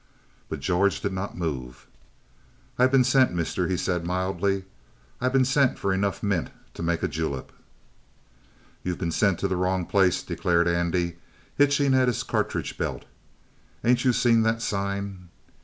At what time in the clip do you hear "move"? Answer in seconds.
1.37-1.85